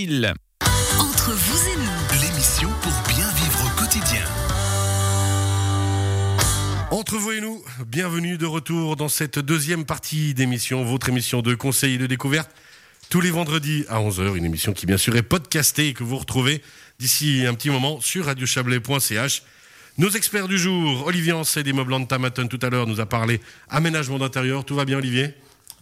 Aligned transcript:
Entre 0.00 1.32
vous 1.32 1.68
et 1.68 1.76
nous, 1.76 2.22
L'émission 2.22 2.68
pour 2.82 2.92
bien 3.08 3.28
vivre 3.34 3.64
au 3.66 3.80
quotidien. 3.80 4.24
Entre 6.92 7.16
vous 7.16 7.32
et 7.32 7.40
nous, 7.40 7.64
bienvenue 7.84 8.38
de 8.38 8.46
retour 8.46 8.94
dans 8.94 9.08
cette 9.08 9.40
deuxième 9.40 9.84
partie 9.84 10.34
d'émission, 10.34 10.84
votre 10.84 11.08
émission 11.08 11.42
de 11.42 11.52
conseil 11.56 11.94
et 11.94 11.98
de 11.98 12.06
découverte, 12.06 12.48
tous 13.10 13.20
les 13.20 13.32
vendredis 13.32 13.86
à 13.88 13.98
11h, 13.98 14.36
une 14.36 14.44
émission 14.44 14.72
qui 14.72 14.86
bien 14.86 14.98
sûr 14.98 15.16
est 15.16 15.22
podcastée 15.22 15.88
et 15.88 15.94
que 15.94 16.04
vous 16.04 16.18
retrouvez 16.18 16.62
d'ici 17.00 17.44
un 17.44 17.54
petit 17.54 17.70
moment 17.70 18.00
sur 18.00 18.26
radiochablais.ch. 18.26 19.42
Nos 19.98 20.10
experts 20.10 20.46
du 20.46 20.58
jour, 20.58 21.08
Olivier 21.08 21.32
Ancet 21.32 21.64
des 21.64 21.72
Meubles 21.72 22.06
Tamaton 22.06 22.46
tout 22.46 22.60
à 22.62 22.70
l'heure 22.70 22.86
nous 22.86 23.00
a 23.00 23.06
parlé 23.06 23.40
aménagement 23.68 24.20
d'intérieur. 24.20 24.64
Tout 24.64 24.76
va 24.76 24.84
bien 24.84 24.98
Olivier? 24.98 25.34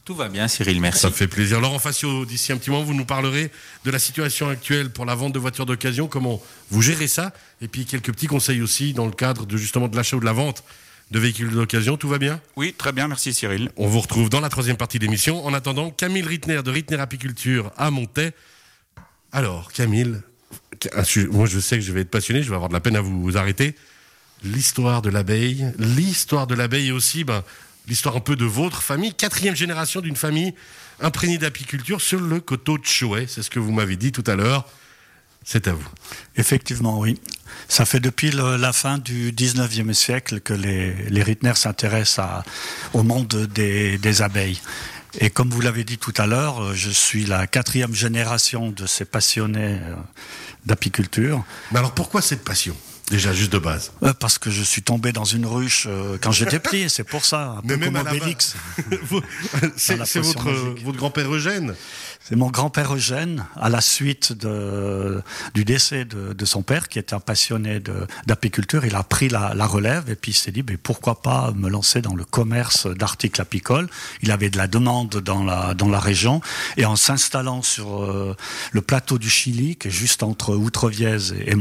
Tout 0.07 0.15
va 0.15 0.29
bien, 0.29 0.47
Cyril, 0.47 0.81
merci. 0.81 1.01
Ça 1.01 1.09
me 1.09 1.15
fait 1.15 1.27
plaisir. 1.27 1.61
Laurent 1.61 1.81
Facio, 1.81 2.25
d'ici 2.25 2.53
un 2.53 2.59
petit 2.59 2.71
moment, 2.71 2.85
vous 2.85 2.95
nous 2.95 3.05
parlerez 3.05 3.51
de 3.85 3.91
la 3.91 3.99
situation 3.99 4.49
actuelle 4.49 4.91
pour 4.91 5.05
la 5.05 5.17
vente 5.17 5.33
de 5.33 5.41
voitures 5.41 5.67
d'occasion, 5.67 6.07
comment 6.07 6.41
vous 6.71 6.81
gérez 6.81 7.09
ça, 7.09 7.33
et 7.61 7.67
puis 7.67 7.87
quelques 7.87 8.13
petits 8.13 8.29
conseils 8.29 8.63
aussi 8.63 8.93
dans 8.93 9.07
le 9.07 9.11
cadre 9.11 9.47
de 9.47 9.57
justement 9.57 9.89
de 9.89 9.97
l'achat 9.97 10.17
ou 10.17 10.21
de 10.21 10.25
la 10.25 10.33
vente 10.33 10.63
de 11.11 11.19
véhicules 11.19 11.51
d'occasion. 11.51 11.97
Tout 11.97 12.09
va 12.09 12.19
bien? 12.19 12.41
Oui, 12.55 12.73
très 12.73 12.93
bien, 12.93 13.09
merci 13.09 13.35
Cyril. 13.35 13.69
On 13.77 13.89
vous 13.89 13.99
retrouve 13.99 14.31
dans 14.31 14.39
la 14.39 14.49
troisième 14.49 14.77
partie 14.77 15.01
de 15.01 15.05
l'émission. 15.05 15.45
En 15.45 15.53
attendant, 15.53 15.91
Camille 15.91 16.23
Rittner 16.23 16.63
de 16.63 16.71
Rittner 16.71 17.01
Apiculture 17.01 17.73
à 17.77 17.91
Montaix. 17.91 18.33
Alors, 19.33 19.73
Camille, 19.73 20.21
moi 21.33 21.47
je 21.47 21.59
sais 21.59 21.79
que 21.79 21.85
je 21.85 21.91
vais 21.91 22.03
être 22.03 22.13
passionné, 22.13 22.45
je 22.45 22.49
vais 22.49 22.55
avoir 22.55 22.69
de 22.69 22.75
la 22.75 22.81
peine 22.81 22.95
à 22.95 23.01
vous 23.01 23.37
arrêter. 23.37 23.75
L'histoire 24.45 25.03
de 25.03 25.11
l'abeille, 25.11 25.67
l'histoire 25.81 26.47
de 26.47 26.55
l'abeille 26.55 26.93
aussi 26.93 27.25
ben, 27.25 27.43
l'histoire 27.87 28.17
un 28.17 28.21
peu 28.21 28.37
de 28.37 28.45
votre 28.45 28.83
famille, 28.83 29.15
quatrième 29.15 29.55
génération 29.57 30.01
d'une 30.01 30.17
famille 30.17 30.55
imprégnée 31.01 31.39
d'apiculture 31.39 32.01
sur 32.01 32.21
le 32.21 32.41
coteau 32.41 32.79
de 32.79 32.85
Chouet. 32.87 33.27
C'est 33.29 33.43
ce 33.43 33.51
que 33.51 33.59
vous 33.59 33.73
m'avez 33.73 33.97
dit 33.97 34.13
tout 34.13 34.25
à 34.27 34.35
l'heure. 34.35 34.67
C'est 35.45 35.69
à 35.69 35.73
vous. 35.75 35.89
Effectivement, 36.37 36.99
oui. 36.99 37.21
Ça 37.69 37.85
fait 37.85 38.01
depuis 38.01 38.33
le- 38.33 38.57
la 38.57 38.73
fin 38.73 38.99
du 38.99 39.31
19e 39.33 39.93
siècle 39.93 40.41
que 40.41 40.53
les, 40.53 40.93
les 41.09 41.23
Rittner 41.23 41.55
s'intéressent 41.55 42.43
au 42.95 43.03
monde 43.05 43.47
des, 43.55 43.97
des 43.99 44.23
abeilles. 44.23 44.61
Et 45.21 45.31
comme 45.31 45.49
vous 45.51 45.61
l'avez 45.61 45.85
dit 45.85 45.99
tout 45.99 46.13
à 46.17 46.27
l'heure, 46.27 46.63
euh, 46.63 46.75
je 46.75 46.91
suis 46.91 47.25
la 47.25 47.47
quatrième 47.47 47.95
génération 47.95 48.71
de 48.71 48.87
ces 48.87 49.05
passionnés 49.05 49.79
euh, 49.81 49.95
d'apiculture, 50.67 51.45
Mais 51.71 51.79
alors 51.79 51.93
pourquoi 51.95 52.21
cette 52.23 52.45
passion? 52.45 52.77
Déjà, 53.11 53.33
juste 53.33 53.53
de 53.53 53.59
base. 53.59 53.93
Euh, 54.03 54.13
parce 54.19 54.37
que 54.37 54.51
je 54.51 54.63
suis 54.63 54.83
tombé 54.83 55.13
dans 55.13 55.25
une 55.25 55.47
ruche 55.47 55.87
euh, 55.89 56.19
quand 56.21 56.33
j'étais 56.33 56.59
petit, 56.59 56.87
c'est 56.91 57.05
pour 57.05 57.25
ça, 57.25 57.57
un 57.59 57.63
peu 57.63 57.77
comme 57.79 57.97
Obélix. 57.97 58.57
C'est 59.77 59.97
votre 59.97 60.97
grand-père 60.99 61.33
Eugène 61.33 61.75
C'est 62.29 62.35
mon 62.35 62.51
grand-père 62.51 62.93
Eugène, 62.93 63.45
à 63.55 63.69
la 63.69 63.81
suite 63.81 64.33
de, 64.33 65.23
du 65.55 65.65
décès 65.65 66.05
de, 66.05 66.33
de 66.33 66.45
son 66.45 66.63
père, 66.63 66.89
qui 66.89 66.99
était 66.99 67.15
un 67.15 67.21
passionné 67.21 67.81
d'apiculture. 68.27 68.85
Il 68.85 68.97
a 68.97 69.05
pris 69.05 69.29
la, 69.29 69.55
la 69.55 69.65
relève 69.65 70.11
et 70.11 70.17
puis 70.17 70.33
il 70.33 70.35
s'est 70.35 70.51
dit, 70.51 70.65
mais 70.69 70.77
pourquoi 70.77 71.23
pas 71.23 71.53
me 71.55 71.69
lancer 71.69 72.03
dans 72.03 72.17
le 72.17 72.25
commerce 72.25 72.89
d'articles 72.89 73.41
apicoles. 73.41 73.89
Il 74.23 74.33
avait 74.33 74.51
de 74.51 74.57
la 74.59 74.67
demande 74.67 75.11
dans 75.21 75.45
la, 75.45 75.75
dans 75.75 75.89
la 75.89 76.01
région. 76.01 76.41
Et 76.77 76.85
en 76.85 76.97
s'installant 76.97 77.63
sur 77.63 78.03
euh, 78.03 78.35
le 78.73 78.81
plateau 78.83 79.19
du 79.19 79.31
Chili, 79.31 79.77
qui 79.77 79.87
est 79.87 79.93
juste 79.93 80.25
entre 80.25 80.57
Outrevièze 80.57 81.33
et, 81.39 81.55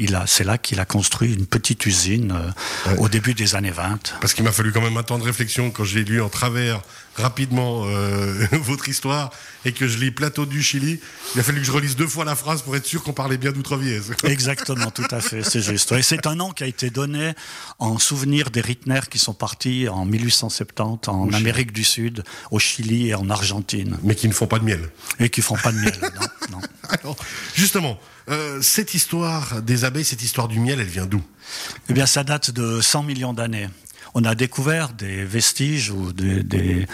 et 0.00 0.14
a, 0.14 0.26
c'est 0.26 0.44
là 0.44 0.58
qu'il 0.58 0.80
a 0.80 0.84
construit 0.84 1.32
une 1.32 1.46
petite 1.46 1.86
usine 1.86 2.32
euh, 2.32 2.50
Ouais. 2.86 2.98
au 2.98 3.08
début 3.08 3.34
des 3.34 3.54
années 3.54 3.70
20. 3.70 4.16
Parce 4.20 4.34
qu'il 4.34 4.44
m'a 4.44 4.52
fallu 4.52 4.72
quand 4.72 4.80
même 4.80 4.96
un 4.96 5.02
temps 5.02 5.18
de 5.18 5.24
réflexion 5.24 5.70
quand 5.70 5.84
j'ai 5.84 6.04
lu 6.04 6.20
en 6.20 6.28
travers 6.28 6.80
rapidement 7.16 7.84
euh, 7.86 8.46
votre 8.52 8.88
histoire 8.88 9.30
et 9.64 9.72
que 9.76 9.86
je 9.86 9.98
lis 9.98 10.10
Plateau 10.10 10.46
du 10.46 10.62
Chili. 10.62 10.98
Il 11.34 11.40
a 11.40 11.44
fallu 11.44 11.60
que 11.60 11.66
je 11.66 11.72
relise 11.72 11.94
deux 11.94 12.06
fois 12.08 12.24
la 12.24 12.34
phrase 12.34 12.62
pour 12.62 12.74
être 12.74 12.86
sûr 12.86 13.02
qu'on 13.02 13.12
parlait 13.12 13.36
bien 13.36 13.52
d'Outrevièze. 13.52 14.12
Exactement, 14.24 14.90
tout 14.90 15.06
à 15.10 15.20
fait, 15.20 15.42
c'est 15.44 15.60
juste. 15.60 15.92
Et 15.92 16.02
c'est 16.02 16.26
un 16.26 16.34
nom 16.34 16.50
qui 16.50 16.64
a 16.64 16.66
été 16.66 16.90
donné 16.90 17.34
en 17.78 17.98
souvenir 17.98 18.50
des 18.50 18.60
Rittner 18.60 19.00
qui 19.10 19.18
sont 19.18 19.34
partis 19.34 19.88
en 19.88 20.04
1870 20.04 21.08
en. 21.08 21.32
Amérique 21.32 21.72
du 21.72 21.84
Sud, 21.84 22.24
au 22.50 22.58
Chili 22.58 23.08
et 23.08 23.14
en 23.14 23.28
Argentine, 23.30 23.98
Mais 24.02 24.14
qui 24.14 24.26
ne 24.28 24.32
font 24.32 24.46
pas 24.46 24.58
de 24.58 24.64
miel. 24.64 24.88
et 25.20 25.28
qui 25.28 25.42
font 25.42 25.56
pas 25.56 25.70
de 25.70 25.76
miel. 25.78 25.94
Non, 26.00 26.08
non. 26.52 26.60
Alors, 26.88 27.16
justement, 27.54 27.98
euh, 28.30 28.60
cette 28.62 28.94
histoire 28.94 29.60
des 29.62 29.84
abeilles, 29.84 30.04
cette 30.04 30.22
histoire 30.22 30.48
du 30.48 30.58
miel, 30.58 30.80
elle 30.80 30.86
vient 30.86 31.06
d'où? 31.06 31.22
Eh 31.88 31.92
bien, 31.92 32.06
ça 32.06 32.24
date 32.24 32.50
de 32.50 32.80
100 32.80 33.02
millions 33.02 33.32
d'années. 33.32 33.68
On 34.18 34.24
a 34.24 34.34
découvert 34.34 34.94
des 34.94 35.24
vestiges 35.24 35.90
ou 35.90 36.10
des, 36.14 36.42
des- 36.42 36.86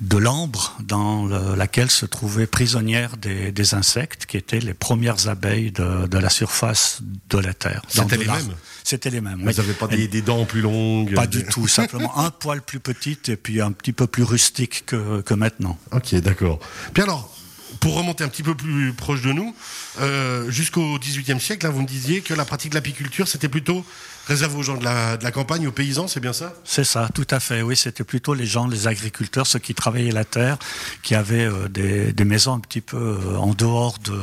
de 0.00 0.16
l'ambre 0.16 0.76
dans 0.82 1.24
le- 1.24 1.54
laquelle 1.54 1.88
se 1.88 2.04
trouvaient 2.04 2.48
prisonnières 2.48 3.16
des, 3.16 3.52
des 3.52 3.74
insectes 3.74 4.26
qui 4.26 4.36
étaient 4.36 4.58
les 4.58 4.74
premières 4.74 5.28
abeilles 5.28 5.70
de, 5.70 6.08
de 6.08 6.18
la 6.18 6.30
surface 6.30 6.98
de 7.30 7.38
la 7.38 7.54
Terre. 7.54 7.82
C'était 7.86 8.16
les 8.16 8.26
mêmes 8.26 8.54
C'était 8.82 9.10
les 9.10 9.20
mêmes. 9.20 9.38
Vous 9.44 9.52
n'avez 9.52 9.72
pas 9.74 9.86
des, 9.86 10.08
des 10.08 10.20
dents 10.20 10.44
plus 10.46 10.62
longues 10.62 11.14
Pas 11.14 11.28
des- 11.28 11.42
du 11.42 11.44
tout, 11.44 11.68
simplement 11.68 12.18
un 12.18 12.30
poil 12.42 12.60
plus 12.60 12.80
petite 12.80 13.28
et 13.28 13.36
puis 13.36 13.60
un 13.60 13.70
petit 13.70 13.92
peu 13.92 14.08
plus 14.08 14.24
rustique 14.24 14.84
que, 14.84 15.20
que 15.20 15.34
maintenant. 15.34 15.78
Ok, 15.92 16.12
d'accord. 16.16 16.58
Puis 16.92 17.04
alors, 17.04 17.30
pour 17.78 17.94
remonter 17.96 18.24
un 18.24 18.28
petit 18.28 18.42
peu 18.42 18.56
plus 18.56 18.92
proche 18.94 19.22
de 19.22 19.30
nous, 19.32 19.54
euh, 20.00 20.50
jusqu'au 20.50 20.98
XVIIIe 20.98 21.40
siècle, 21.40 21.66
là, 21.66 21.70
vous 21.72 21.82
me 21.82 21.86
disiez 21.86 22.20
que 22.20 22.34
la 22.34 22.44
pratique 22.44 22.70
de 22.70 22.74
l'apiculture, 22.74 23.28
c'était 23.28 23.48
plutôt 23.48 23.84
réservé 24.26 24.56
aux 24.56 24.62
gens 24.62 24.76
de 24.76 24.84
la, 24.84 25.16
de 25.16 25.24
la 25.24 25.30
campagne, 25.30 25.66
aux 25.66 25.72
paysans, 25.72 26.08
c'est 26.08 26.20
bien 26.20 26.32
ça? 26.32 26.54
C'est 26.64 26.84
ça, 26.84 27.08
tout 27.14 27.26
à 27.30 27.40
fait. 27.40 27.62
Oui, 27.62 27.76
c'était 27.76 28.04
plutôt 28.04 28.34
les 28.34 28.46
gens, 28.46 28.66
les 28.66 28.86
agriculteurs, 28.86 29.46
ceux 29.46 29.58
qui 29.58 29.74
travaillaient 29.74 30.12
la 30.12 30.24
terre, 30.24 30.58
qui 31.02 31.14
avaient 31.14 31.46
euh, 31.46 31.68
des, 31.68 32.12
des 32.12 32.24
maisons 32.24 32.54
un 32.54 32.60
petit 32.60 32.80
peu 32.80 32.96
euh, 32.96 33.36
en 33.36 33.54
dehors 33.54 33.98
de, 33.98 34.18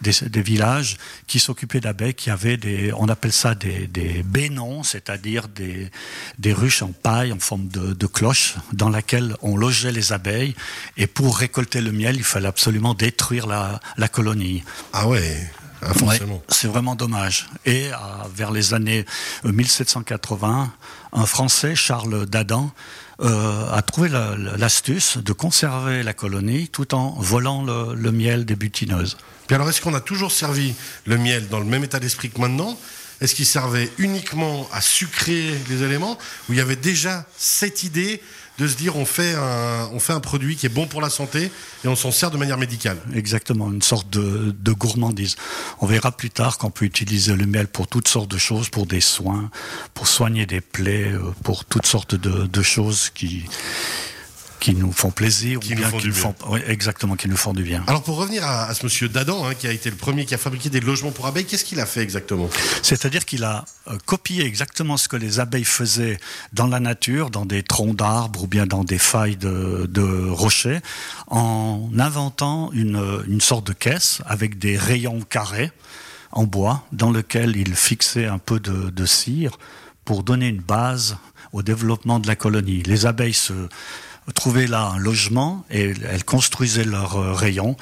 des, 0.00 0.12
des 0.28 0.42
villages, 0.42 0.96
qui 1.26 1.38
s'occupaient 1.38 1.80
d'abeilles, 1.80 2.14
qui 2.14 2.30
avaient 2.30 2.56
des, 2.56 2.92
on 2.96 3.08
appelle 3.08 3.32
ça 3.32 3.54
des, 3.54 3.86
des 3.86 4.22
bénons, 4.22 4.82
c'est-à-dire 4.82 5.48
des, 5.48 5.90
des 6.38 6.52
ruches 6.52 6.82
en 6.82 6.92
paille 6.92 7.32
en 7.32 7.38
forme 7.38 7.68
de, 7.68 7.92
de 7.94 8.06
cloche, 8.06 8.54
dans 8.72 8.88
laquelle 8.90 9.36
on 9.42 9.56
logeait 9.56 9.92
les 9.92 10.12
abeilles. 10.12 10.54
Et 10.96 11.06
pour 11.06 11.38
récolter 11.38 11.80
le 11.80 11.92
miel, 11.92 12.16
il 12.16 12.24
fallait 12.24 12.48
absolument 12.48 12.94
détruire 12.94 13.46
la, 13.46 13.80
la 13.96 14.08
colonie. 14.08 14.62
Ah 14.92 15.08
ouais, 15.08 15.50
ah, 15.82 15.92
forcément. 15.94 16.34
Ouais, 16.36 16.42
c'est 16.48 16.68
vraiment 16.68 16.94
dommage. 16.94 17.48
Et 17.64 17.88
euh, 17.92 17.96
vers 18.34 18.50
les 18.50 18.74
années 18.74 19.04
euh, 19.44 19.52
1780, 19.52 20.72
un 21.12 21.26
Français, 21.26 21.74
Charles 21.74 22.26
Dadan, 22.26 22.70
euh, 23.20 23.70
a 23.72 23.82
trouvé 23.82 24.08
la- 24.08 24.36
la- 24.36 24.56
l'astuce 24.56 25.18
de 25.18 25.32
conserver 25.32 26.02
la 26.02 26.12
colonie 26.14 26.68
tout 26.68 26.94
en 26.94 27.10
volant 27.20 27.62
le, 27.64 27.94
le 27.94 28.12
miel 28.12 28.44
des 28.44 28.56
butineuses. 28.56 29.16
Puis 29.46 29.54
alors, 29.54 29.68
est-ce 29.68 29.80
qu'on 29.80 29.94
a 29.94 30.00
toujours 30.00 30.32
servi 30.32 30.74
le 31.06 31.18
miel 31.18 31.48
dans 31.48 31.58
le 31.58 31.66
même 31.66 31.84
état 31.84 32.00
d'esprit 32.00 32.30
que 32.30 32.40
maintenant? 32.40 32.78
Est-ce 33.20 33.34
qu'il 33.36 33.46
servait 33.46 33.88
uniquement 33.98 34.68
à 34.72 34.80
sucrer 34.80 35.54
les 35.68 35.82
éléments? 35.84 36.18
Ou 36.48 36.54
il 36.54 36.58
y 36.58 36.60
avait 36.60 36.74
déjà 36.76 37.24
cette 37.36 37.84
idée 37.84 38.20
de 38.58 38.66
se 38.68 38.76
dire 38.76 38.96
on 38.96 39.04
fait 39.04 39.34
un, 39.34 39.88
on 39.92 39.98
fait 39.98 40.12
un 40.12 40.20
produit 40.20 40.56
qui 40.56 40.66
est 40.66 40.74
bon 40.74 40.86
pour 40.86 41.00
la 41.00 41.10
santé 41.10 41.50
et 41.84 41.88
on 41.88 41.96
s'en 41.96 42.10
sert 42.10 42.30
de 42.30 42.36
manière 42.36 42.58
médicale 42.58 42.98
Exactement, 43.14 43.70
une 43.70 43.82
sorte 43.82 44.10
de, 44.10 44.54
de 44.58 44.72
gourmandise. 44.72 45.36
On 45.80 45.86
verra 45.86 46.12
plus 46.12 46.30
tard 46.30 46.58
qu'on 46.58 46.70
peut 46.70 46.84
utiliser 46.84 47.34
le 47.34 47.46
miel 47.46 47.66
pour 47.66 47.86
toutes 47.86 48.08
sortes 48.08 48.30
de 48.30 48.38
choses, 48.38 48.68
pour 48.68 48.86
des 48.86 49.00
soins, 49.00 49.50
pour 49.94 50.06
soigner 50.06 50.46
des 50.46 50.60
plaies, 50.60 51.12
euh, 51.12 51.32
pour 51.42 51.64
toutes 51.64 51.86
sortes 51.86 52.14
de, 52.14 52.46
de 52.46 52.62
choses 52.62 53.10
qui 53.14 53.44
qui 54.62 54.76
nous 54.76 54.92
font 54.92 55.10
plaisir 55.10 55.58
Qui 55.58 55.72
ou 55.72 55.74
nous 55.74 55.80
bien 55.80 55.90
font 55.90 55.96
qui 55.96 56.02
du 56.04 56.08
nous 56.10 56.14
font, 56.14 56.34
oui, 56.46 56.60
exactement, 56.68 57.16
qui 57.16 57.28
nous 57.28 57.36
font 57.36 57.52
du 57.52 57.64
bien. 57.64 57.82
Alors 57.88 58.04
pour 58.04 58.16
revenir 58.16 58.44
à, 58.46 58.66
à 58.66 58.74
ce 58.74 58.84
monsieur 58.84 59.08
Dadan, 59.08 59.44
hein, 59.44 59.54
qui 59.54 59.66
a 59.66 59.72
été 59.72 59.90
le 59.90 59.96
premier 59.96 60.24
qui 60.24 60.34
a 60.34 60.38
fabriqué 60.38 60.70
des 60.70 60.78
logements 60.78 61.10
pour 61.10 61.26
abeilles, 61.26 61.44
qu'est-ce 61.46 61.64
qu'il 61.64 61.80
a 61.80 61.86
fait 61.86 62.00
exactement? 62.00 62.48
C'est-à-dire 62.82 63.24
qu'il 63.24 63.42
a 63.42 63.64
euh, 63.88 63.98
copié 64.06 64.44
exactement 64.44 64.96
ce 64.96 65.08
que 65.08 65.16
les 65.16 65.40
abeilles 65.40 65.64
faisaient 65.64 66.16
dans 66.52 66.68
la 66.68 66.78
nature, 66.78 67.30
dans 67.30 67.44
des 67.44 67.64
troncs 67.64 67.96
d'arbres 67.96 68.44
ou 68.44 68.46
bien 68.46 68.66
dans 68.66 68.84
des 68.84 68.98
failles 68.98 69.36
de, 69.36 69.86
de 69.90 70.28
rochers, 70.30 70.78
en 71.26 71.90
inventant 71.98 72.70
une, 72.72 73.24
une 73.26 73.40
sorte 73.40 73.66
de 73.66 73.72
caisse 73.72 74.22
avec 74.26 74.60
des 74.60 74.78
rayons 74.78 75.22
carrés 75.22 75.72
en 76.30 76.44
bois 76.44 76.84
dans 76.92 77.10
lequel 77.10 77.56
il 77.56 77.74
fixait 77.74 78.26
un 78.26 78.38
peu 78.38 78.60
de, 78.60 78.90
de 78.90 79.06
cire 79.06 79.58
pour 80.04 80.22
donner 80.22 80.46
une 80.46 80.60
base 80.62 81.16
au 81.52 81.62
développement 81.62 82.20
de 82.20 82.28
la 82.28 82.36
colonie. 82.36 82.82
Les 82.84 83.06
abeilles 83.06 83.34
se 83.34 83.52
trouvaient 84.34 84.66
là 84.66 84.92
un 84.94 84.98
logement 84.98 85.64
et 85.70 85.94
elles 86.10 86.24
construisaient 86.24 86.84
leurs 86.84 87.16
euh, 87.16 87.32
rayons 87.32 87.76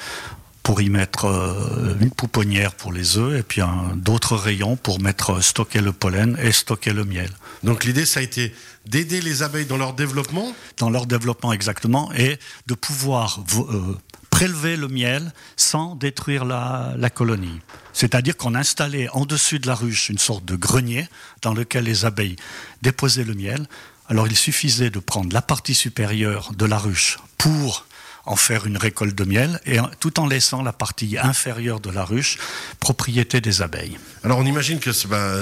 pour 0.63 0.81
y 0.81 0.89
mettre 0.89 1.25
euh, 1.25 1.95
une 2.01 2.11
pouponnière 2.11 2.73
pour 2.75 2.93
les 2.93 3.17
œufs 3.17 3.39
et 3.39 3.43
puis 3.43 3.61
d'autres 3.95 4.35
rayons 4.35 4.75
pour 4.75 4.99
mettre 5.01 5.31
euh, 5.33 5.41
stocker 5.41 5.81
le 5.81 5.91
pollen 5.91 6.37
et 6.41 6.51
stocker 6.51 6.93
le 6.93 7.03
miel. 7.03 7.29
Donc 7.63 7.83
l'idée, 7.83 8.05
ça 8.05 8.19
a 8.19 8.23
été 8.23 8.53
d'aider 8.85 9.21
les 9.21 9.41
abeilles 9.43 9.65
dans 9.65 9.77
leur 9.77 9.93
développement? 9.93 10.53
Dans 10.77 10.89
leur 10.89 11.05
développement 11.07 11.51
exactement 11.51 12.11
et 12.13 12.37
de 12.67 12.73
pouvoir 12.75 13.43
vo- 13.47 13.67
euh, 13.71 13.97
prélever 14.29 14.77
le 14.77 14.87
miel 14.87 15.33
sans 15.57 15.95
détruire 15.95 16.45
la, 16.45 16.93
la 16.97 17.09
colonie. 17.09 17.59
C'est-à-dire 17.93 18.37
qu'on 18.37 18.55
installait 18.55 19.09
en 19.09 19.25
dessus 19.25 19.59
de 19.59 19.67
la 19.67 19.75
ruche 19.75 20.09
une 20.09 20.17
sorte 20.17 20.45
de 20.45 20.55
grenier 20.55 21.07
dans 21.41 21.53
lequel 21.53 21.83
les 21.85 22.05
abeilles 22.05 22.37
déposaient 22.81 23.25
le 23.25 23.33
miel. 23.33 23.67
Alors 24.11 24.27
il 24.27 24.35
suffisait 24.35 24.89
de 24.89 24.99
prendre 24.99 25.33
la 25.33 25.41
partie 25.41 25.73
supérieure 25.73 26.51
de 26.53 26.65
la 26.65 26.77
ruche 26.77 27.17
pour 27.37 27.85
en 28.25 28.35
faire 28.35 28.65
une 28.65 28.75
récolte 28.75 29.15
de 29.15 29.23
miel, 29.23 29.61
et 29.65 29.77
tout 30.01 30.19
en 30.19 30.27
laissant 30.27 30.61
la 30.63 30.73
partie 30.73 31.17
inférieure 31.17 31.79
de 31.79 31.89
la 31.89 32.03
ruche 32.03 32.37
propriété 32.81 33.39
des 33.39 33.61
abeilles. 33.61 33.97
Alors 34.25 34.37
on 34.39 34.45
imagine 34.45 34.79
que 34.79 34.89
bah, 35.07 35.33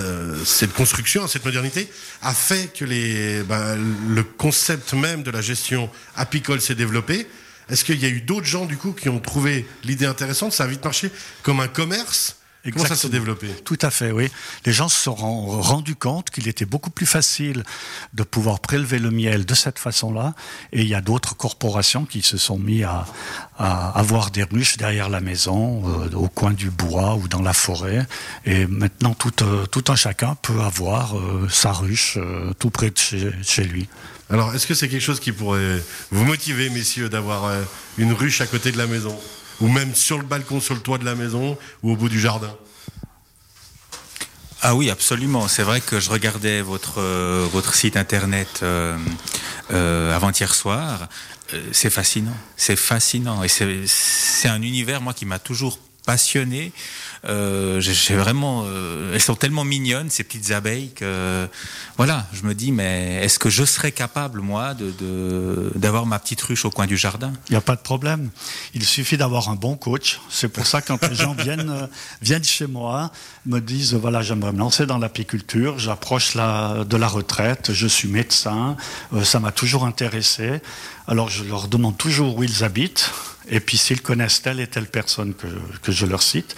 cette 0.45 0.71
construction, 0.73 1.27
cette 1.27 1.45
modernité, 1.45 1.89
a 2.21 2.31
fait 2.31 2.71
que 2.71 3.41
bah, 3.41 3.75
le 3.75 4.23
concept 4.23 4.93
même 4.93 5.23
de 5.23 5.31
la 5.31 5.41
gestion 5.41 5.89
apicole 6.15 6.61
s'est 6.61 6.75
développé. 6.75 7.27
Est-ce 7.71 7.83
qu'il 7.83 7.99
y 7.99 8.05
a 8.05 8.09
eu 8.09 8.21
d'autres 8.21 8.45
gens 8.45 8.65
du 8.65 8.77
coup 8.77 8.91
qui 8.91 9.09
ont 9.09 9.19
trouvé 9.19 9.67
l'idée 9.83 10.05
intéressante? 10.05 10.53
Ça 10.53 10.65
a 10.65 10.67
vite 10.67 10.83
marché 10.83 11.11
comme 11.41 11.59
un 11.59 11.67
commerce 11.67 12.35
Comment 12.71 12.85
ça 12.85 12.95
s'est 12.95 13.09
développé 13.09 13.47
Tout 13.65 13.77
à 13.81 13.89
fait, 13.89 14.11
oui. 14.11 14.29
Les 14.65 14.73
gens 14.73 14.89
se 14.89 14.99
sont 14.99 15.15
rendus 15.15 15.95
compte 15.95 16.29
qu'il 16.29 16.47
était 16.47 16.65
beaucoup 16.65 16.89
plus 16.89 17.05
facile 17.05 17.63
de 18.13 18.23
pouvoir 18.23 18.59
prélever 18.59 18.99
le 18.99 19.11
miel 19.11 19.45
de 19.45 19.53
cette 19.53 19.79
façon-là. 19.79 20.33
Et 20.71 20.81
il 20.81 20.87
y 20.87 20.95
a 20.95 21.01
d'autres 21.01 21.35
corporations 21.35 22.05
qui 22.05 22.21
se 22.21 22.37
sont 22.37 22.57
mis 22.57 22.83
à, 22.83 23.05
avoir 23.57 24.31
des 24.31 24.43
ruches 24.43 24.77
derrière 24.77 25.09
la 25.09 25.19
maison, 25.19 25.83
euh, 25.85 26.15
au 26.15 26.29
coin 26.29 26.51
du 26.51 26.69
bois 26.69 27.15
ou 27.15 27.27
dans 27.27 27.41
la 27.41 27.53
forêt. 27.53 28.07
Et 28.45 28.65
maintenant, 28.67 29.13
tout, 29.13 29.43
euh, 29.43 29.65
un 29.87 29.95
chacun 29.95 30.35
peut 30.35 30.61
avoir 30.61 31.17
euh, 31.17 31.47
sa 31.49 31.71
ruche 31.71 32.17
tout 32.59 32.69
près 32.69 32.89
de 32.89 32.97
chez, 32.97 33.63
lui. 33.63 33.87
Alors, 34.29 34.53
est-ce 34.53 34.67
que 34.67 34.73
c'est 34.73 34.87
quelque 34.87 35.01
chose 35.01 35.19
qui 35.19 35.31
pourrait 35.31 35.83
vous 36.11 36.23
motiver, 36.23 36.69
messieurs, 36.69 37.09
d'avoir 37.09 37.51
une 37.97 38.13
ruche 38.13 38.41
à 38.41 38.45
côté 38.45 38.71
de 38.71 38.77
la 38.77 38.87
maison? 38.87 39.17
Ou 39.61 39.67
même 39.67 39.93
sur 39.95 40.17
le 40.17 40.25
balcon, 40.25 40.59
sur 40.59 40.75
le 40.75 40.81
toit 40.81 40.97
de 40.97 41.05
la 41.05 41.15
maison, 41.15 41.57
ou 41.83 41.91
au 41.91 41.95
bout 41.95 42.09
du 42.09 42.19
jardin 42.19 42.55
ah 44.61 44.75
oui, 44.75 44.89
absolument. 44.89 45.47
C'est 45.47 45.63
vrai 45.63 45.79
que 45.79 46.01
je 46.01 46.09
regardais 46.09 46.61
votre, 46.61 46.99
euh, 46.99 47.47
votre 47.49 47.73
site 47.73 47.95
internet 47.95 48.59
euh, 48.61 48.97
euh, 49.71 50.13
avant-hier 50.13 50.53
soir. 50.53 51.07
c'est 51.71 51.89
fascinant. 51.89 52.35
C'est 52.57 52.75
fascinant. 52.75 53.41
Et 53.41 53.47
c'est 53.47 54.49
un 54.49 54.61
univers, 54.61 54.99
moi, 54.99 55.13
qui 55.13 55.25
m'a 55.25 55.39
toujours 55.39 55.79
passionné. 56.05 56.73
Euh, 57.25 57.81
j'ai 57.81 58.15
vraiment, 58.15 58.63
euh, 58.65 59.13
elles 59.13 59.21
sont 59.21 59.35
tellement 59.35 59.65
mignonnes 59.65 60.09
ces 60.09 60.23
petites 60.23 60.51
abeilles 60.51 60.91
que 60.93 61.47
voilà, 61.97 62.25
je 62.31 62.43
me 62.43 62.55
dis 62.55 62.71
mais 62.71 63.19
est-ce 63.23 63.39
que 63.39 63.49
je 63.49 63.65
serais 63.65 63.91
capable 63.91 64.39
moi 64.39 64.73
de 64.73 65.71
d'avoir 65.75 66.05
ma 66.05 66.17
petite 66.17 66.41
ruche 66.41 66.63
au 66.63 66.69
coin 66.69 66.87
du 66.87 66.95
jardin? 66.95 67.33
Il 67.49 67.51
n'y 67.51 67.57
a 67.57 67.61
pas 67.61 67.75
de 67.75 67.81
problème. 67.81 68.29
Il 68.73 68.85
suffit 68.85 69.17
d'avoir 69.17 69.49
un 69.49 69.55
bon 69.55 69.75
coach. 69.75 70.21
C'est 70.29 70.47
pour 70.47 70.65
ça 70.65 70.81
que 70.81 70.87
quand 70.87 71.09
les 71.09 71.15
gens 71.15 71.33
viennent 71.37 71.69
euh, 71.69 71.87
viennent 72.21 72.43
chez 72.43 72.67
moi, 72.67 73.11
me 73.45 73.59
disent 73.59 73.95
voilà 73.95 74.21
j'aimerais 74.21 74.53
me 74.53 74.59
lancer 74.59 74.85
dans 74.85 74.97
l'apiculture, 74.97 75.77
j'approche 75.77 76.35
la, 76.35 76.85
de 76.85 76.97
la 76.97 77.07
retraite, 77.07 77.73
je 77.73 77.87
suis 77.87 78.07
médecin, 78.07 78.77
ça 79.23 79.39
m'a 79.39 79.51
toujours 79.51 79.85
intéressé. 79.85 80.61
Alors 81.07 81.29
je 81.29 81.43
leur 81.43 81.67
demande 81.67 81.97
toujours 81.97 82.37
où 82.37 82.43
ils 82.43 82.63
habitent 82.63 83.11
et 83.49 83.59
puis 83.59 83.77
s'ils 83.77 84.01
connaissent 84.01 84.41
telle 84.41 84.59
et 84.59 84.67
telle 84.67 84.85
personne 84.85 85.33
que, 85.33 85.47
que, 85.81 85.91
je 85.91 86.05
leur 86.05 86.21
cite, 86.21 86.55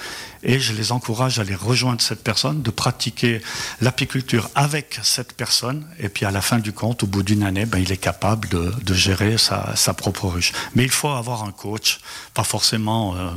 et 0.51 0.59
je 0.59 0.73
les 0.73 0.91
encourage 0.91 1.39
à 1.39 1.43
aller 1.43 1.55
rejoindre 1.55 2.01
cette 2.01 2.23
personne, 2.23 2.61
de 2.61 2.71
pratiquer 2.71 3.41
l'apiculture 3.79 4.49
avec 4.53 4.99
cette 5.01 5.31
personne, 5.31 5.87
et 5.97 6.09
puis 6.09 6.25
à 6.25 6.31
la 6.31 6.41
fin 6.41 6.59
du 6.59 6.73
compte, 6.73 7.03
au 7.03 7.07
bout 7.07 7.23
d'une 7.23 7.43
année, 7.43 7.65
ben, 7.65 7.77
il 7.77 7.89
est 7.89 7.97
capable 7.97 8.49
de, 8.49 8.73
de 8.83 8.93
gérer 8.93 9.37
sa, 9.37 9.73
sa, 9.77 9.93
propre 9.93 10.27
ruche. 10.27 10.51
Mais 10.75 10.83
il 10.83 10.89
faut 10.89 11.07
avoir 11.07 11.45
un 11.45 11.53
coach, 11.53 12.01
pas 12.33 12.43
forcément 12.43 13.15
euh, 13.15 13.29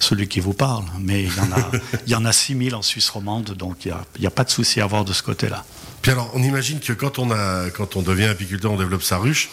celui 0.00 0.26
qui 0.26 0.40
vous 0.40 0.54
parle, 0.54 0.84
mais 0.98 1.22
il 1.22 1.36
y 1.36 1.40
en 1.40 1.52
a, 1.52 1.70
il 2.06 2.12
y 2.12 2.16
en 2.16 2.24
a 2.24 2.32
6000 2.32 2.74
en 2.74 2.82
Suisse 2.82 3.10
romande, 3.10 3.52
donc 3.52 3.84
il 3.84 3.94
n'y 4.18 4.26
a, 4.26 4.28
a, 4.28 4.32
pas 4.32 4.42
de 4.42 4.50
souci 4.50 4.80
à 4.80 4.84
avoir 4.84 5.04
de 5.04 5.12
ce 5.12 5.22
côté-là. 5.22 5.64
Puis 6.02 6.10
alors, 6.10 6.32
on 6.34 6.42
imagine 6.42 6.80
que 6.80 6.92
quand 6.92 7.20
on, 7.20 7.30
a, 7.30 7.70
quand 7.70 7.94
on 7.94 8.02
devient 8.02 8.24
apiculteur, 8.24 8.72
on 8.72 8.76
développe 8.76 9.04
sa 9.04 9.18
ruche 9.18 9.50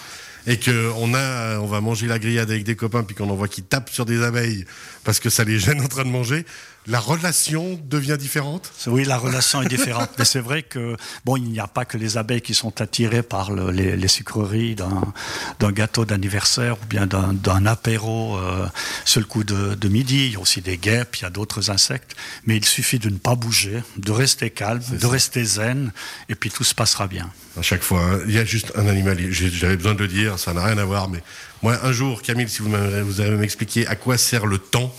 et 0.47 0.57
que 0.57 0.91
on 0.97 1.13
a, 1.13 1.59
on 1.59 1.67
va 1.67 1.79
manger 1.79 2.07
la 2.07 2.19
grillade 2.19 2.49
avec 2.49 2.63
des 2.63 2.75
copains, 2.75 3.03
puis 3.03 3.15
qu'on 3.15 3.29
en 3.29 3.35
voit 3.35 3.47
qui 3.47 3.61
tapent 3.61 3.91
sur 3.91 4.05
des 4.05 4.23
abeilles 4.23 4.65
parce 5.03 5.19
que 5.19 5.29
ça 5.29 5.43
les 5.43 5.59
gêne 5.59 5.79
en 5.79 5.87
train 5.87 6.03
de 6.03 6.09
manger, 6.09 6.45
la 6.85 6.99
relation 6.99 7.79
devient 7.89 8.17
différente? 8.19 8.71
Oui, 8.87 9.05
la 9.05 9.17
relation 9.17 9.61
est 9.61 9.67
différente. 9.67 10.09
Mais 10.17 10.25
c'est 10.25 10.39
vrai 10.39 10.63
que, 10.63 10.97
bon, 11.23 11.37
il 11.37 11.43
n'y 11.43 11.59
a 11.59 11.67
pas 11.67 11.85
que 11.85 11.97
les 11.97 12.17
abeilles 12.17 12.41
qui 12.41 12.53
sont 12.53 12.81
attirées 12.81 13.23
par 13.23 13.51
le, 13.51 13.71
les, 13.71 13.95
les, 13.95 14.07
sucreries 14.07 14.75
d'un 14.75 15.71
gâteau 15.71 16.05
d'anniversaire 16.05 16.75
ou 16.81 16.85
bien 16.85 17.07
d'un 17.07 17.65
apéro 17.65 18.37
euh, 18.37 18.67
sur 19.05 19.21
le 19.21 19.25
coup 19.25 19.43
de, 19.43 19.75
de, 19.75 19.87
midi. 19.87 20.27
Il 20.27 20.33
y 20.33 20.35
a 20.35 20.39
aussi 20.39 20.61
des 20.61 20.77
guêpes, 20.77 21.17
il 21.17 21.21
y 21.23 21.25
a 21.25 21.29
d'autres 21.29 21.69
insectes. 21.69 22.15
Mais 22.45 22.57
il 22.57 22.65
suffit 22.65 22.99
de 22.99 23.09
ne 23.09 23.17
pas 23.17 23.35
bouger, 23.35 23.81
de 23.97 24.11
rester 24.11 24.49
calme, 24.49 24.81
de 24.91 25.05
rester 25.05 25.43
zen, 25.45 25.91
et 26.29 26.35
puis 26.35 26.49
tout 26.49 26.63
se 26.63 26.75
passera 26.75 27.07
bien. 27.07 27.29
À 27.57 27.61
chaque 27.61 27.83
fois, 27.83 28.01
hein. 28.01 28.19
il 28.27 28.33
y 28.33 28.39
a 28.39 28.45
juste 28.45 28.73
un 28.75 28.87
animal. 28.87 29.17
J'avais 29.31 29.77
besoin 29.77 29.93
de 29.93 29.99
le 29.99 30.07
dire, 30.07 30.37
ça 30.37 30.53
n'a 30.53 30.65
rien 30.65 30.77
à 30.77 30.85
voir. 30.85 31.07
Mais 31.07 31.23
moi, 31.61 31.77
un 31.83 31.91
jour, 31.93 32.21
Camille, 32.21 32.49
si 32.49 32.61
vous, 32.61 32.69
vous 33.05 33.21
allez 33.21 33.37
m'expliquer 33.37 33.87
à 33.87 33.95
quoi 33.95 34.17
sert 34.17 34.45
le 34.45 34.57
temps 34.57 34.93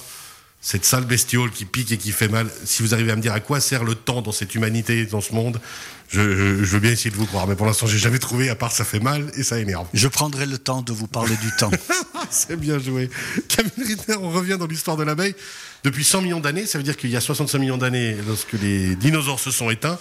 cette 0.64 0.86
sale 0.86 1.04
bestiole 1.04 1.50
qui 1.50 1.66
pique 1.66 1.92
et 1.92 1.98
qui 1.98 2.10
fait 2.10 2.26
mal, 2.26 2.50
si 2.64 2.82
vous 2.82 2.94
arrivez 2.94 3.12
à 3.12 3.16
me 3.16 3.20
dire 3.20 3.34
à 3.34 3.40
quoi 3.40 3.60
sert 3.60 3.84
le 3.84 3.94
temps 3.94 4.22
dans 4.22 4.32
cette 4.32 4.54
humanité, 4.54 5.04
dans 5.04 5.20
ce 5.20 5.34
monde, 5.34 5.60
je, 6.08 6.20
veux 6.22 6.80
bien 6.80 6.92
essayer 6.92 7.10
de 7.10 7.16
vous 7.16 7.26
croire. 7.26 7.46
Mais 7.46 7.54
pour 7.54 7.66
l'instant, 7.66 7.86
j'ai 7.86 7.98
jamais 7.98 8.18
trouvé, 8.18 8.48
à 8.48 8.54
part 8.54 8.72
ça 8.72 8.82
fait 8.82 8.98
mal 8.98 9.30
et 9.36 9.42
ça 9.42 9.58
énerve. 9.58 9.86
Je 9.92 10.08
prendrai 10.08 10.46
le 10.46 10.56
temps 10.56 10.80
de 10.80 10.90
vous 10.94 11.06
parler 11.06 11.36
du 11.36 11.50
temps. 11.58 11.70
C'est 12.30 12.56
bien 12.56 12.78
joué. 12.78 13.10
Camille 13.48 13.86
Ritter, 13.86 14.16
on 14.16 14.30
revient 14.30 14.56
dans 14.58 14.66
l'histoire 14.66 14.96
de 14.96 15.02
l'abeille. 15.02 15.34
Depuis 15.82 16.02
100 16.02 16.22
millions 16.22 16.40
d'années, 16.40 16.64
ça 16.64 16.78
veut 16.78 16.84
dire 16.84 16.96
qu'il 16.96 17.10
y 17.10 17.16
a 17.16 17.20
65 17.20 17.58
millions 17.58 17.76
d'années, 17.76 18.16
lorsque 18.26 18.54
les 18.54 18.96
dinosaures 18.96 19.40
se 19.40 19.50
sont 19.50 19.68
éteints, 19.68 19.98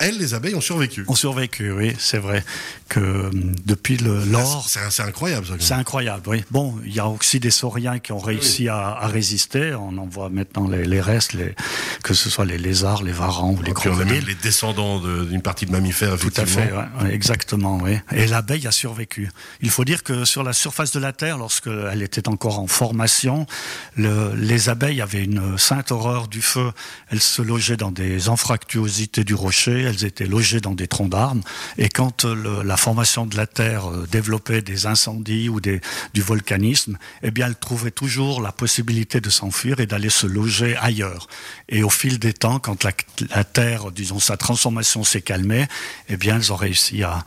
elles, 0.00 0.18
les 0.18 0.34
abeilles, 0.34 0.54
ont 0.54 0.60
survécu. 0.60 1.04
Ont 1.06 1.14
survécu, 1.14 1.70
oui, 1.72 1.94
c'est 1.98 2.18
vrai. 2.18 2.42
Que 2.88 3.00
euh, 3.00 3.30
depuis 3.66 3.98
le 3.98 4.24
l'or. 4.24 4.66
C'est 4.66 5.02
incroyable, 5.02 5.46
ça. 5.46 5.54
C'est 5.58 5.74
incroyable, 5.74 6.22
oui. 6.26 6.42
Bon, 6.50 6.74
il 6.84 6.94
y 6.94 7.00
a 7.00 7.06
aussi 7.06 7.38
des 7.38 7.50
sauriens 7.50 7.98
qui 7.98 8.12
ont 8.12 8.18
réussi 8.18 8.68
à, 8.68 8.88
à, 8.88 9.06
résister. 9.06 9.74
On 9.74 9.96
en 9.98 10.06
voit 10.06 10.30
maintenant 10.30 10.66
les, 10.66 10.84
les, 10.84 11.00
restes, 11.00 11.34
les, 11.34 11.54
que 12.02 12.14
ce 12.14 12.30
soit 12.30 12.46
les 12.46 12.58
lézards, 12.58 13.02
les 13.02 13.12
varans 13.12 13.52
ou 13.52 13.62
les 13.62 13.72
crocodiles. 13.72 14.24
les 14.26 14.34
descendants 14.34 15.00
d'une 15.00 15.42
partie 15.42 15.66
de 15.66 15.70
mammifères, 15.70 16.16
Tout 16.18 16.32
à 16.36 16.46
fait, 16.46 16.72
ouais, 16.72 17.14
exactement, 17.14 17.78
oui. 17.82 17.98
Et 18.12 18.26
l'abeille 18.26 18.66
a 18.66 18.72
survécu. 18.72 19.30
Il 19.60 19.70
faut 19.70 19.84
dire 19.84 20.02
que 20.02 20.24
sur 20.24 20.42
la 20.42 20.54
surface 20.54 20.92
de 20.92 20.98
la 20.98 21.12
Terre, 21.12 21.36
lorsqu'elle 21.36 22.02
était 22.02 22.28
encore 22.28 22.58
en 22.58 22.66
formation, 22.66 23.46
le, 23.96 24.34
les 24.34 24.70
abeilles 24.70 25.02
avaient 25.02 25.24
une 25.24 25.58
sainte 25.58 25.92
horreur 25.92 26.26
du 26.26 26.40
feu. 26.40 26.72
Elles 27.10 27.20
se 27.20 27.42
logeaient 27.42 27.76
dans 27.76 27.92
des 27.92 28.30
anfractuosités 28.30 29.24
du 29.24 29.34
rocher 29.34 29.89
elles 29.90 30.04
étaient 30.04 30.26
logées 30.26 30.60
dans 30.60 30.74
des 30.74 30.88
troncs 30.88 31.10
d'arbres. 31.10 31.42
Et 31.76 31.88
quand 31.88 32.24
euh, 32.24 32.62
la 32.64 32.76
formation 32.76 33.26
de 33.26 33.36
la 33.36 33.46
Terre 33.46 33.90
euh, 33.90 34.06
développait 34.10 34.62
des 34.62 34.86
incendies 34.86 35.48
ou 35.48 35.60
du 35.60 35.80
volcanisme, 36.16 36.98
eh 37.22 37.30
bien, 37.30 37.46
elles 37.46 37.56
trouvaient 37.56 37.90
toujours 37.90 38.40
la 38.40 38.52
possibilité 38.52 39.20
de 39.20 39.30
s'enfuir 39.30 39.80
et 39.80 39.86
d'aller 39.86 40.10
se 40.10 40.26
loger 40.26 40.76
ailleurs. 40.76 41.26
Et 41.68 41.82
au 41.82 41.90
fil 41.90 42.18
des 42.18 42.32
temps, 42.32 42.58
quand 42.58 42.84
la, 42.84 43.44
Terre, 43.44 43.90
disons, 43.90 44.18
sa 44.18 44.36
transformation 44.36 45.04
s'est 45.04 45.22
calmée, 45.22 45.66
eh 46.08 46.16
bien, 46.16 46.36
elles 46.36 46.52
ont 46.52 46.56
réussi 46.56 47.02
à, 47.02 47.24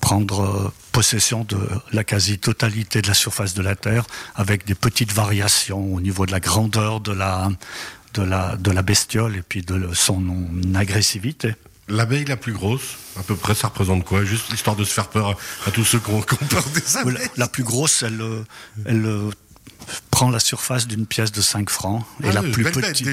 prendre 0.00 0.40
euh, 0.40 0.72
possession 0.92 1.44
de 1.44 1.58
la 1.92 2.02
quasi-totalité 2.02 3.02
de 3.02 3.08
la 3.08 3.14
surface 3.14 3.52
de 3.52 3.60
la 3.60 3.76
Terre, 3.76 4.04
avec 4.34 4.64
des 4.64 4.74
petites 4.74 5.12
variations 5.12 5.92
au 5.92 6.00
niveau 6.00 6.24
de 6.24 6.32
la 6.32 6.40
grandeur 6.40 7.00
de 7.00 7.12
la 7.12 8.82
bestiole 8.82 9.36
et 9.36 9.42
puis 9.42 9.60
de 9.60 9.92
son 9.92 10.24
agressivité. 10.74 11.56
L'abeille 11.92 12.24
la 12.24 12.38
plus 12.38 12.54
grosse, 12.54 12.96
à 13.20 13.22
peu 13.22 13.36
près, 13.36 13.54
ça 13.54 13.68
représente 13.68 14.02
quoi? 14.04 14.24
Juste 14.24 14.50
l'histoire 14.50 14.76
de 14.76 14.84
se 14.84 14.94
faire 14.94 15.08
peur 15.08 15.36
à, 15.66 15.70
tous 15.70 15.84
ceux 15.84 15.98
qui 15.98 16.10
ont, 16.10 16.22
peur 16.22 16.64
des 16.74 16.96
abeilles. 16.96 17.28
La, 17.36 17.48
plus 17.48 17.64
grosse, 17.64 18.02
elle, 18.02 18.22
euh, 18.22 18.42
elle 18.86 19.04
euh, 19.04 19.30
prend 20.10 20.30
la 20.30 20.40
surface 20.40 20.86
d'une 20.86 21.06
pièce 21.06 21.32
de 21.32 21.40
5 21.40 21.70
francs 21.70 22.04
et, 22.22 22.28
ah 22.28 22.32
la 22.32 22.42
plus 22.42 22.64
petite, 22.64 23.06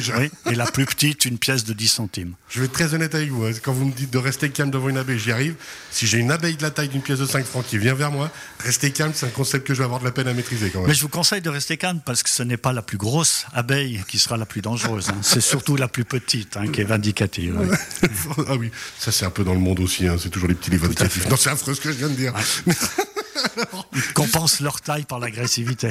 et 0.50 0.56
la 0.56 0.66
plus 0.66 0.86
petite, 0.86 1.26
une 1.26 1.38
pièce 1.38 1.64
de 1.64 1.74
10 1.74 1.88
centimes. 1.88 2.34
Je 2.50 2.60
vais 2.60 2.66
être 2.66 2.74
très 2.74 2.94
honnête 2.94 3.16
avec 3.16 3.30
vous. 3.30 3.46
Hein. 3.46 3.52
Quand 3.64 3.74
vous 3.74 3.86
me 3.86 3.92
dites 3.92 4.12
de 4.12 4.18
rester 4.18 4.50
calme 4.50 4.72
devant 4.72 4.90
une 4.90 4.98
abeille, 4.98 5.20
j'y 5.20 5.32
arrive. 5.32 5.56
Si 5.92 6.08
j'ai 6.08 6.18
une 6.18 6.32
abeille 6.32 6.56
de 6.56 6.62
la 6.62 6.72
taille 6.72 6.90
d'une 6.90 7.02
pièce 7.02 7.20
de 7.20 7.26
5 7.26 7.46
francs 7.46 7.66
qui 7.66 7.78
vient 7.78 7.94
vers 7.94 8.12
moi, 8.12 8.32
rester 8.60 8.92
calme, 8.92 9.12
c'est 9.16 9.26
un 9.26 9.30
concept 9.30 9.68
que 9.68 9.74
je 9.74 9.80
vais 9.80 9.86
avoir 9.86 10.00
de 10.00 10.06
la 10.06 10.12
peine 10.12 10.28
à 10.28 10.34
maîtriser 10.34 10.70
quand 10.70 10.80
même. 10.80 10.88
Mais 10.88 10.94
je 10.94 11.02
vous 11.02 11.10
conseille 11.10 11.42
de 11.42 11.50
rester 11.50 11.78
calme 11.78 12.02
parce 12.06 12.24
que 12.24 12.30
ce 12.30 12.44
n'est 12.44 12.58
pas 12.58 12.74
la 12.74 12.82
plus 12.82 12.98
grosse 12.98 13.46
abeille 13.54 14.04
qui 14.08 14.20
sera 14.20 14.38
la 14.38 14.46
plus 14.46 14.62
dangereuse. 14.62 15.10
Hein. 15.10 15.18
C'est 15.22 15.42
surtout 15.42 15.76
la 15.76 15.88
plus 15.88 16.06
petite 16.06 16.58
hein, 16.58 16.68
qui 16.68 16.82
est 16.82 16.86
vindicative. 16.86 17.60
ah 18.48 18.56
oui, 18.56 18.72
ça 18.98 19.12
c'est 19.12 19.26
un 19.26 19.32
peu 19.32 19.44
dans 19.44 19.54
le 19.54 19.60
monde 19.60 19.80
aussi. 19.80 20.08
C'est 20.20 20.30
toujours 20.30 20.50
les 20.50 20.56
petits 20.56 20.72
les 20.72 20.78
vindicatifs. 20.78 21.28
Non, 21.30 21.36
c'est 21.38 21.50
affreux 21.50 21.74
ce 21.74 21.82
que 21.82 21.92
je 21.92 21.98
viens 21.98 22.10
de 22.10 22.16
dire. 22.16 22.34
Ils 23.96 24.14
compensent 24.14 24.62
leur 24.62 24.82
taille 24.82 25.06
par 25.06 25.20
l'agressivité. 25.20 25.90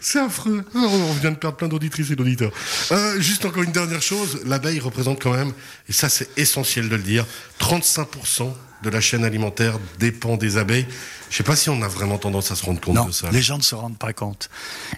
C'est 0.00 0.20
affreux. 0.20 0.64
On 0.74 1.12
vient 1.14 1.32
de 1.32 1.36
perdre 1.36 1.56
plein 1.56 1.68
d'auditrices 1.68 2.10
et 2.10 2.16
d'auditeurs. 2.16 2.52
Euh, 2.92 3.20
juste 3.20 3.44
encore 3.44 3.62
une 3.62 3.72
dernière 3.72 4.02
chose, 4.02 4.40
l'abeille 4.44 4.80
représente 4.80 5.22
quand 5.22 5.32
même, 5.32 5.52
et 5.88 5.92
ça 5.92 6.08
c'est 6.08 6.28
essentiel 6.36 6.88
de 6.88 6.96
le 6.96 7.02
dire, 7.02 7.26
35% 7.60 8.52
de 8.82 8.90
la 8.90 9.00
chaîne 9.00 9.24
alimentaire 9.24 9.78
dépend 9.98 10.36
des 10.36 10.56
abeilles. 10.56 10.86
Je 11.30 11.36
sais 11.36 11.42
pas 11.42 11.56
si 11.56 11.68
on 11.70 11.82
a 11.82 11.88
vraiment 11.88 12.18
tendance 12.18 12.50
à 12.52 12.56
se 12.56 12.64
rendre 12.64 12.80
compte 12.80 12.94
Non, 12.94 13.06
de 13.06 13.10
ça. 13.10 13.28
les 13.30 13.42
gens 13.42 13.58
ne 13.58 13.62
se 13.62 13.74
rendent 13.74 13.98
pas 13.98 14.12
compte. 14.12 14.48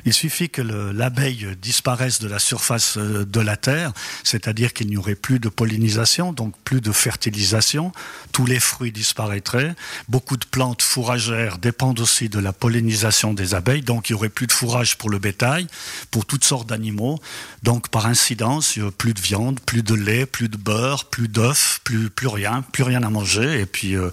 Il 0.04 0.12
suffit 0.12 0.50
que 0.50 0.60
le- 0.62 0.92
l'abeille 0.92 1.48
disparaisse 1.60 2.20
de 2.20 2.28
la 2.28 2.38
surface 2.38 2.96
euh, 2.98 3.24
de 3.24 3.40
la 3.40 3.56
Terre, 3.56 3.92
c'est-à-dire 4.24 4.72
qu'il 4.74 4.88
n'y 4.88 4.96
aurait 4.98 5.14
plus 5.14 5.38
de 5.40 5.48
pollinisation, 5.48 6.32
donc 6.32 6.54
plus 6.64 6.80
de 6.80 6.92
fertilisation, 6.92 7.92
tous 8.32 8.44
les 8.46 8.60
fruits 8.60 8.92
disparaîtraient, 8.92 9.74
beaucoup 10.08 10.36
de 10.36 10.44
plantes 10.44 10.82
fourragères 10.82 11.58
dépendent 11.58 12.00
aussi 12.00 12.28
de 12.28 12.38
la 12.38 12.52
pollinisation 12.52 13.32
des 13.32 13.54
abeilles, 13.54 13.82
donc 13.82 14.10
il 14.10 14.12
n'y 14.12 14.18
aurait 14.18 14.28
plus 14.28 14.46
de 14.46 14.52
fourrage 14.52 14.98
pour 14.98 15.10
le 15.10 15.18
bétail, 15.18 15.66
pour 16.10 16.26
toutes 16.26 16.44
sortes 16.44 16.68
d'animaux, 16.68 17.18
donc 17.62 17.88
par 17.88 18.06
incidence, 18.06 18.76
il 18.76 18.80
y 18.80 18.82
aurait 18.82 18.92
plus 18.92 19.14
de 19.14 19.20
viande, 19.20 19.60
plus 19.60 19.82
de 19.82 19.94
lait, 19.94 20.26
plus 20.26 20.48
de 20.48 20.56
beurre, 20.58 21.06
plus 21.06 21.28
d'œufs, 21.28 21.80
plus, 21.84 22.10
plus 22.10 22.28
rien, 22.28 22.62
plus 22.72 22.82
rien 22.82 23.02
à 23.02 23.10
manger, 23.10 23.60
et 23.60 23.66
puis, 23.66 23.96
euh, 23.96 24.10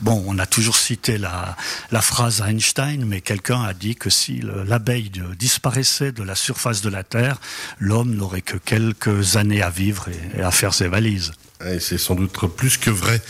bon, 0.00 0.24
on 0.26 0.38
a 0.38 0.46
toujours 0.46 0.76
cité 0.76 1.18
la, 1.18 1.49
la 1.90 2.00
phrase 2.02 2.40
Einstein, 2.42 3.04
mais 3.04 3.20
quelqu'un 3.20 3.62
a 3.62 3.72
dit 3.74 3.96
que 3.96 4.10
si 4.10 4.36
le- 4.40 4.64
l'abeille 4.64 5.10
disparaissait 5.38 6.12
de 6.12 6.22
la 6.22 6.34
surface 6.34 6.82
de 6.82 6.88
la 6.90 7.02
Terre, 7.04 7.40
l'homme 7.78 8.14
n'aurait 8.14 8.42
que 8.42 8.56
quelques 8.56 9.36
années 9.36 9.62
à 9.62 9.70
vivre 9.70 10.08
et, 10.08 10.40
et 10.40 10.42
à 10.42 10.50
faire 10.50 10.74
ses 10.74 10.88
valises. 10.88 11.32
Et 11.66 11.78
c'est 11.80 11.98
sans 11.98 12.14
doute 12.14 12.32
plus 12.56 12.76
que 12.78 12.90
vrai, 12.90 13.20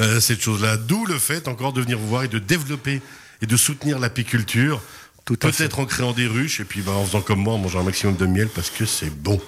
euh, 0.00 0.20
cette 0.20 0.40
chose-là. 0.40 0.76
D'où 0.76 1.06
le 1.06 1.18
fait 1.18 1.48
encore 1.48 1.72
de 1.72 1.80
venir 1.80 1.98
vous 1.98 2.08
voir 2.08 2.22
et 2.22 2.28
de 2.28 2.38
développer 2.38 3.02
et 3.42 3.46
de 3.46 3.56
soutenir 3.56 3.98
l'apiculture. 3.98 4.80
À. 5.28 5.34
Peut-être 5.36 5.78
en 5.78 5.84
créant 5.86 6.12
des 6.12 6.26
ruches 6.26 6.60
et 6.60 6.64
puis 6.64 6.80
bah, 6.82 6.92
en 6.92 7.04
faisant 7.04 7.20
comme 7.20 7.40
moi, 7.40 7.54
en 7.54 7.58
mangeant 7.58 7.80
un 7.80 7.84
maximum 7.84 8.16
de 8.16 8.26
miel 8.26 8.48
parce 8.48 8.68
que 8.70 8.84
c'est 8.84 9.10
bon. 9.10 9.40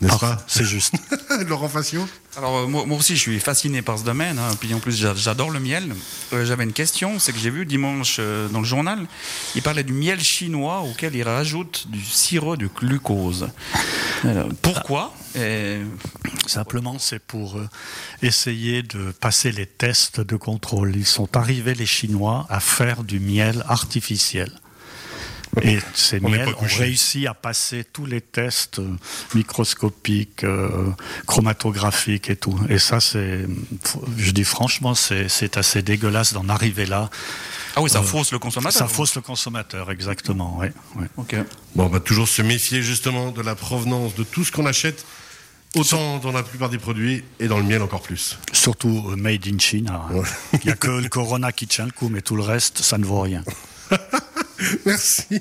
N'est-ce 0.00 0.14
Ah, 0.16 0.18
pas 0.18 0.44
C'est 0.46 0.64
juste. 0.64 0.94
Laurent 1.48 1.68
Facio 1.68 2.06
Alors 2.36 2.58
euh, 2.58 2.66
moi, 2.66 2.84
moi 2.86 2.98
aussi 2.98 3.14
je 3.16 3.20
suis 3.20 3.40
fasciné 3.40 3.82
par 3.82 3.98
ce 3.98 4.04
domaine, 4.04 4.38
hein. 4.38 4.50
puis 4.58 4.72
en 4.74 4.78
plus 4.80 4.96
j'a- 4.96 5.14
j'adore 5.14 5.50
le 5.50 5.60
miel. 5.60 5.92
Euh, 6.32 6.44
J'avais 6.44 6.64
une 6.64 6.72
question, 6.72 7.18
c'est 7.18 7.32
que 7.32 7.38
j'ai 7.38 7.50
vu 7.50 7.66
dimanche 7.66 8.16
euh, 8.18 8.48
dans 8.48 8.60
le 8.60 8.64
journal, 8.64 9.06
il 9.54 9.62
parlait 9.62 9.84
du 9.84 9.92
miel 9.92 10.20
chinois 10.20 10.80
auquel 10.80 11.14
il 11.14 11.22
rajoute 11.22 11.86
du 11.88 12.02
sirop 12.04 12.56
de 12.56 12.68
glucose. 12.68 13.48
Alors, 14.24 14.48
pourquoi 14.62 15.14
Et- 15.34 15.80
Simplement, 16.46 16.98
c'est 16.98 17.20
pour 17.20 17.58
euh, 17.58 17.68
essayer 18.22 18.82
de 18.82 19.12
passer 19.12 19.52
les 19.52 19.66
tests 19.66 20.20
de 20.20 20.36
contrôle. 20.36 20.96
Ils 20.96 21.06
sont 21.06 21.36
arrivés, 21.36 21.74
les 21.74 21.86
Chinois, 21.86 22.46
à 22.48 22.58
faire 22.60 23.04
du 23.04 23.20
miel 23.20 23.64
artificiel. 23.68 24.50
Et 25.62 25.78
ces 25.94 26.20
miels 26.20 26.48
ont 26.48 26.66
réussi 26.78 27.26
à 27.26 27.34
passer 27.34 27.84
tous 27.92 28.06
les 28.06 28.20
tests 28.20 28.78
euh, 28.78 28.88
microscopiques, 29.34 30.44
euh, 30.44 30.68
chromatographiques 31.26 32.30
et 32.30 32.36
tout. 32.36 32.58
Et 32.68 32.78
ça, 32.78 33.00
c'est, 33.00 33.46
je 34.16 34.30
dis 34.30 34.44
franchement, 34.44 34.94
c'est 34.94 35.56
assez 35.56 35.82
dégueulasse 35.82 36.32
d'en 36.32 36.48
arriver 36.48 36.86
là. 36.86 37.10
Ah 37.76 37.82
oui, 37.82 37.90
ça 37.90 37.98
Euh, 37.98 38.02
fausse 38.02 38.30
le 38.32 38.38
consommateur. 38.38 38.78
Ça 38.78 38.86
fausse 38.86 39.14
le 39.16 39.22
consommateur, 39.22 39.90
exactement. 39.90 40.56
Ouais, 40.58 40.72
ouais. 40.96 41.06
Ok. 41.16 41.34
Bon, 41.74 41.84
on 41.86 41.88
va 41.88 42.00
toujours 42.00 42.28
se 42.28 42.42
méfier 42.42 42.82
justement 42.82 43.32
de 43.32 43.42
la 43.42 43.54
provenance 43.54 44.14
de 44.14 44.22
tout 44.22 44.44
ce 44.44 44.52
qu'on 44.52 44.66
achète, 44.66 45.04
autant 45.76 46.18
dans 46.18 46.32
la 46.32 46.42
plupart 46.44 46.68
des 46.68 46.78
produits 46.78 47.24
et 47.40 47.48
dans 47.48 47.58
le 47.58 47.64
miel 47.64 47.82
encore 47.82 48.02
plus. 48.02 48.38
Surtout 48.52 49.12
made 49.16 49.46
in 49.46 49.58
China. 49.58 50.02
hein. 50.10 50.14
Ouais. 50.14 50.28
Il 50.62 50.66
n'y 50.66 50.72
a 50.72 50.76
que 50.76 50.90
le 50.90 51.08
Corona 51.08 51.50
qui 51.52 51.66
tient 51.66 51.86
le 51.86 51.92
coup, 51.92 52.08
mais 52.08 52.22
tout 52.22 52.36
le 52.36 52.42
reste, 52.42 52.78
ça 52.78 52.98
ne 52.98 53.04
vaut 53.04 53.20
rien. 53.20 53.42
Merci. 54.86 55.40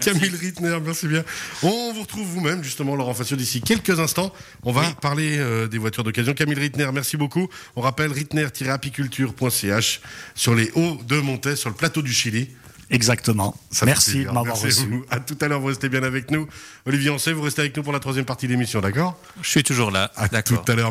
Camille 0.00 0.28
Rittner, 0.28 0.76
merci 0.84 1.08
bien. 1.08 1.24
On 1.62 1.92
vous 1.92 2.02
retrouve 2.02 2.26
vous-même, 2.26 2.62
justement, 2.62 2.96
Laurent 2.96 3.14
Facio, 3.14 3.36
d'ici 3.36 3.62
quelques 3.62 3.98
instants. 3.98 4.32
On 4.62 4.72
va 4.72 4.90
parler 5.00 5.38
euh, 5.38 5.68
des 5.68 5.78
voitures 5.78 6.04
d'occasion. 6.04 6.34
Camille 6.34 6.58
Rittner, 6.58 6.88
merci 6.92 7.16
beaucoup. 7.16 7.48
On 7.76 7.80
rappelle 7.80 8.12
rittner-apiculture.ch 8.12 10.00
sur 10.34 10.54
les 10.54 10.70
hauts 10.74 10.98
de 11.06 11.20
Montais, 11.20 11.56
sur 11.56 11.70
le 11.70 11.76
plateau 11.76 12.02
du 12.02 12.12
Chili. 12.12 12.50
Exactement. 12.90 13.56
Ça 13.70 13.86
Merci 13.86 14.24
de 14.24 14.30
m'avoir 14.30 14.60
reçu. 14.60 14.86
vous. 14.86 15.04
À 15.10 15.20
tout 15.20 15.38
à 15.40 15.46
l'heure, 15.46 15.60
vous 15.60 15.68
restez 15.68 15.88
bien 15.88 16.02
avec 16.02 16.30
nous. 16.32 16.48
Olivier 16.86 17.10
Ancet, 17.10 17.32
vous 17.32 17.42
restez 17.42 17.62
avec 17.62 17.76
nous 17.76 17.84
pour 17.84 17.92
la 17.92 18.00
troisième 18.00 18.24
partie 18.24 18.46
de 18.46 18.52
l'émission, 18.52 18.80
d'accord? 18.80 19.16
Je 19.42 19.48
suis 19.48 19.62
toujours 19.62 19.92
là. 19.92 20.10
À 20.16 20.28
tout 20.42 20.58
à 20.66 20.74
l'heure. 20.74 20.88